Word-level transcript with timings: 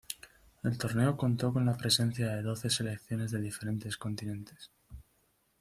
El 0.63 0.79
torneo 0.79 1.15
contó 1.15 1.53
con 1.53 1.63
la 1.67 1.77
presencia 1.77 2.29
de 2.35 2.41
doce 2.41 2.71
selecciones 2.71 3.29
de 3.29 3.39
diferentes 3.39 3.97
continentes. 3.97 4.71